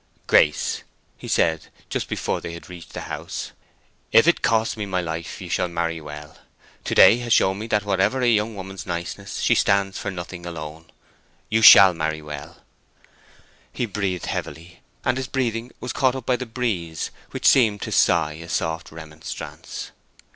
[0.25, 0.81] "Grace,"
[1.15, 3.51] he said, just before they had reached the house,
[4.11, 6.39] "if it costs me my life you shall marry well!
[6.85, 10.43] To day has shown me that whatever a young woman's niceness, she stands for nothing
[10.43, 10.89] alone.
[11.49, 12.63] You shall marry well."
[13.71, 17.91] He breathed heavily, and his breathing was caught up by the breeze, which seemed to
[17.91, 19.91] sigh a soft remonstrance.